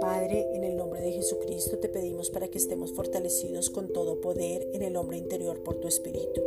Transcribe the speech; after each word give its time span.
Padre, 0.00 0.46
en 0.54 0.64
el 0.64 0.76
nombre 0.76 1.00
de 1.00 1.12
Jesucristo 1.12 1.78
te 1.78 1.88
pedimos 1.88 2.30
para 2.30 2.48
que 2.48 2.58
estemos 2.58 2.92
fortalecidos 2.92 3.70
con 3.70 3.92
todo 3.92 4.20
poder 4.20 4.68
en 4.74 4.82
el 4.82 4.96
hombre 4.96 5.16
interior 5.16 5.62
por 5.62 5.76
tu 5.80 5.88
Espíritu, 5.88 6.42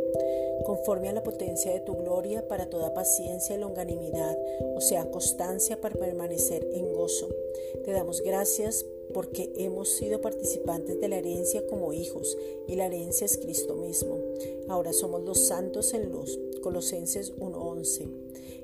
conforme 0.64 1.08
a 1.08 1.12
la 1.12 1.24
potencia 1.24 1.72
de 1.72 1.80
tu 1.80 1.96
gloria 1.96 2.46
para 2.46 2.70
toda 2.70 2.94
paciencia 2.94 3.56
y 3.56 3.60
longanimidad, 3.60 4.38
o 4.76 4.80
sea, 4.80 5.10
constancia 5.10 5.80
para 5.80 5.98
permanecer 5.98 6.68
en 6.72 6.92
gozo. 6.92 7.28
Te 7.84 7.92
damos 7.92 8.20
gracias 8.22 8.86
porque 9.12 9.52
hemos 9.56 9.88
sido 9.88 10.20
participantes 10.20 11.00
de 11.00 11.08
la 11.08 11.18
herencia 11.18 11.66
como 11.66 11.92
hijos 11.92 12.38
y 12.68 12.76
la 12.76 12.86
herencia 12.86 13.24
es 13.24 13.38
Cristo 13.38 13.74
mismo. 13.74 14.18
Ahora 14.68 14.92
somos 14.92 15.22
los 15.22 15.46
santos 15.46 15.94
en 15.94 16.12
luz. 16.12 16.38
Colosenses 16.60 17.32
1:11. 17.38 18.08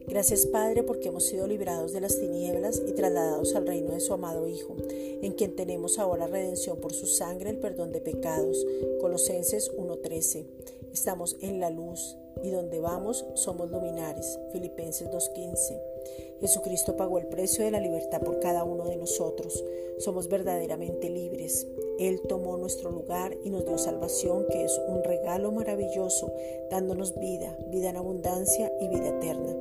Gracias 0.07 0.47
Padre 0.47 0.83
porque 0.85 1.09
hemos 1.09 1.25
sido 1.25 1.47
librados 1.47 1.93
de 1.93 2.01
las 2.01 2.19
tinieblas 2.19 2.81
y 2.87 2.93
trasladados 2.93 3.55
al 3.57 3.67
reino 3.67 3.93
de 3.93 4.01
su 4.01 4.13
amado 4.13 4.47
Hijo, 4.47 4.77
en 4.89 5.33
quien 5.33 5.57
tenemos 5.57 5.99
ahora 5.99 6.29
redención 6.29 6.79
por 6.79 6.93
su 6.93 7.07
sangre, 7.07 7.51
el 7.51 7.59
perdón 7.59 7.93
de 7.93 8.01
pecados. 8.01 8.65
Colosenses 9.01 9.73
1:13. 9.77 10.47
Estamos 10.93 11.37
en 11.41 11.61
la 11.61 11.71
luz 11.71 12.17
y 12.43 12.51
donde 12.51 12.81
vamos 12.81 13.25
somos 13.35 13.71
luminares. 13.71 14.39
Filipenses 14.53 15.11
2:15. 15.11 15.96
Jesucristo 16.41 16.97
pagó 16.97 17.19
el 17.19 17.27
precio 17.27 17.65
de 17.65 17.71
la 17.71 17.81
libertad 17.81 18.21
por 18.21 18.41
cada 18.41 18.65
uno 18.65 18.85
de 18.85 18.97
nosotros. 18.97 19.65
Somos 19.99 20.29
verdaderamente 20.29 21.09
libres. 21.09 21.67
Él 21.99 22.21
tomó 22.29 22.57
nuestro 22.57 22.91
lugar 22.91 23.37
y 23.45 23.51
nos 23.51 23.65
dio 23.65 23.79
salvación, 23.79 24.47
que 24.51 24.65
es 24.65 24.81
un 24.89 25.03
regalo 25.03 25.53
maravilloso, 25.53 26.33
dándonos 26.71 27.19
vida, 27.19 27.57
vida 27.71 27.91
en 27.91 27.97
abundancia 27.97 28.71
y 28.81 28.89
vida 28.89 29.09
eterna. 29.09 29.57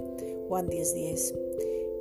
Juan 0.49 0.67
10:10. 0.67 1.44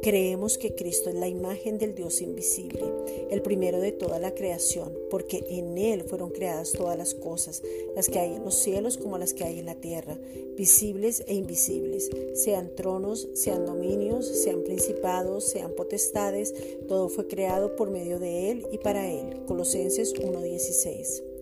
Creemos 0.04 0.58
que 0.58 0.74
Cristo 0.74 1.08
es 1.08 1.14
la 1.14 1.28
imagen 1.28 1.78
del 1.78 1.94
Dios 1.94 2.20
invisible, 2.20 2.84
el 3.30 3.41
primero 3.41 3.80
de 3.80 3.91
toda 3.91 4.19
la 4.19 4.34
creación, 4.34 4.92
porque 5.08 5.42
en 5.48 5.78
Él 5.78 6.05
fueron 6.05 6.28
creadas 6.28 6.72
todas 6.72 6.98
las 6.98 7.14
cosas, 7.14 7.62
las 7.96 8.11
que 8.11 8.19
hay 8.19 8.34
en 8.34 8.44
los 8.44 8.55
cielos 8.55 8.98
como 8.98 9.16
las 9.16 9.33
que 9.33 9.44
hay 9.44 9.58
en 9.58 9.64
la 9.64 9.77
tierra, 9.77 10.19
visibles 10.58 11.24
e 11.27 11.33
invisibles, 11.33 12.11
sean 12.34 12.74
tronos, 12.77 13.30
sean 13.33 13.64
dominios, 13.64 14.27
sean 14.27 14.62
principados, 14.62 15.44
sean 15.44 15.72
potestades, 15.74 16.55
todo 16.86 17.08
fue 17.08 17.27
creado 17.27 17.74
por 17.74 17.89
medio 17.89 18.18
de 18.18 18.50
Él 18.50 18.66
y 18.72 18.77
para 18.77 19.11
Él. 19.11 19.46
Colosenses 19.46 20.12
1:16. 20.12 21.33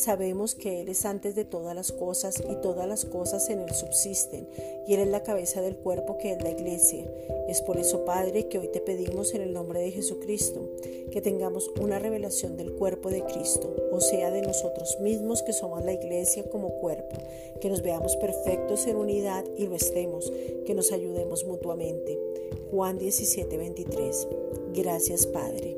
Sabemos 0.00 0.54
que 0.54 0.80
Él 0.80 0.88
es 0.88 1.04
antes 1.04 1.34
de 1.34 1.44
todas 1.44 1.74
las 1.74 1.92
cosas 1.92 2.42
y 2.50 2.54
todas 2.62 2.88
las 2.88 3.04
cosas 3.04 3.50
en 3.50 3.58
Él 3.58 3.74
subsisten, 3.74 4.48
y 4.86 4.94
Él 4.94 5.00
es 5.00 5.08
la 5.08 5.22
cabeza 5.22 5.60
del 5.60 5.76
cuerpo 5.76 6.16
que 6.16 6.32
es 6.32 6.42
la 6.42 6.48
iglesia. 6.48 7.04
Es 7.48 7.60
por 7.60 7.76
eso, 7.76 8.06
Padre, 8.06 8.48
que 8.48 8.58
hoy 8.58 8.68
te 8.68 8.80
pedimos 8.80 9.34
en 9.34 9.42
el 9.42 9.52
nombre 9.52 9.78
de 9.80 9.90
Jesucristo 9.90 10.70
que 11.10 11.20
tengamos 11.20 11.70
una 11.82 11.98
revelación 11.98 12.56
del 12.56 12.72
cuerpo 12.72 13.10
de 13.10 13.22
Cristo, 13.24 13.76
o 13.92 14.00
sea, 14.00 14.30
de 14.30 14.40
nosotros 14.40 14.98
mismos 15.00 15.42
que 15.42 15.52
somos 15.52 15.84
la 15.84 15.92
iglesia 15.92 16.48
como 16.48 16.70
cuerpo, 16.80 17.18
que 17.60 17.68
nos 17.68 17.82
veamos 17.82 18.16
perfectos 18.16 18.86
en 18.86 18.96
unidad 18.96 19.44
y 19.58 19.66
lo 19.66 19.74
estemos, 19.74 20.32
que 20.64 20.72
nos 20.72 20.92
ayudemos 20.92 21.44
mutuamente. 21.44 22.18
Juan 22.70 22.96
17, 22.96 23.54
23. 23.54 24.28
Gracias, 24.72 25.26
Padre. 25.26 25.76